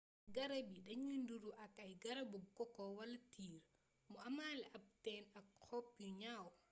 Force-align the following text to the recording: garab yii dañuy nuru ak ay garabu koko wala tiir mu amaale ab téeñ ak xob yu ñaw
garab 0.35 0.67
yii 0.73 0.83
dañuy 0.87 1.17
nuru 1.27 1.49
ak 1.65 1.73
ay 1.85 1.93
garabu 2.03 2.37
koko 2.57 2.81
wala 2.97 3.17
tiir 3.31 3.61
mu 4.09 4.17
amaale 4.27 4.63
ab 4.75 4.83
téeñ 5.03 5.23
ak 5.39 5.47
xob 5.65 5.85
yu 6.01 6.09
ñaw 6.21 6.45